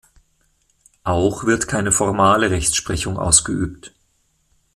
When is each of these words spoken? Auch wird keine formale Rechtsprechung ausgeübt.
Auch 1.03 1.43
wird 1.45 1.67
keine 1.67 1.91
formale 1.91 2.49
Rechtsprechung 2.49 3.17
ausgeübt. 3.19 3.93